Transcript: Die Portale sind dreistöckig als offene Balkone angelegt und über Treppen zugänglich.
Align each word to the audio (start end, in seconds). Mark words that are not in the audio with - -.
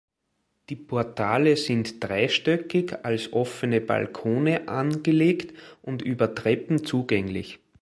Die 0.69 0.75
Portale 0.75 1.55
sind 1.57 2.03
dreistöckig 2.03 3.05
als 3.05 3.33
offene 3.33 3.81
Balkone 3.81 4.67
angelegt 4.67 5.55
und 5.83 6.01
über 6.01 6.33
Treppen 6.33 6.83
zugänglich. 6.83 7.59